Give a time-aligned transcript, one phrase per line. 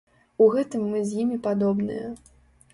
[0.45, 2.11] У гэтым мы з імі падобныя.